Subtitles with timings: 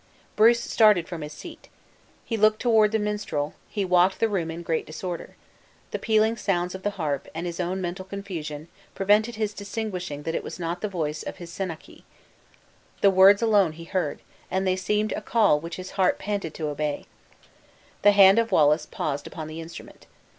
[0.35, 1.69] Bruce started from his seat.
[2.25, 5.35] He looked toward the minstrel he walked the room in great disorder.
[5.91, 10.33] The pealing sounds of the harp, and his own mental confusion, prevented his distinguishing that
[10.33, 12.03] it was not the voice of his senachie.
[13.01, 16.69] The words alone he heard; and they seemed a call which his heart panted to
[16.69, 17.05] obey.
[18.01, 20.07] The hand of Wallace paused upon the instrument.